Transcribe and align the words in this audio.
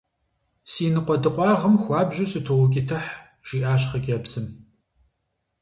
-Си 0.71 0.85
ныкъуэдыкъуагъым 0.93 1.75
хуабжьу 1.81 2.29
сытоукӀытыхь,- 2.31 3.11
жиӏащ 3.47 3.81
хъыджэбзым. 3.89 4.47